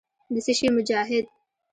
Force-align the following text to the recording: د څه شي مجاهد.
د 0.33 0.35
څه 0.45 0.53
شي 0.57 0.67
مجاهد. 0.77 1.25